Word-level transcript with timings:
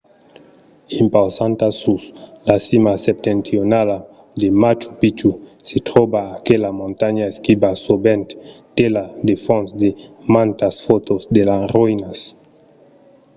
impausanta 1.01 1.67
sus 1.81 2.01
la 2.47 2.55
cima 2.67 2.93
septentrionala 3.07 3.97
de 4.41 4.47
machu 4.61 4.89
picchu 4.99 5.29
se 5.67 5.77
tròba 5.87 6.21
aquela 6.37 6.69
montanha 6.79 7.23
esquiva 7.31 7.69
sovent 7.85 8.27
tela 8.77 9.03
de 9.27 9.33
fons 9.45 9.69
de 9.81 9.89
mantas 10.35 10.75
fòtos 10.87 11.21
de 11.35 11.41
las 11.49 11.63
roïnas 11.75 12.17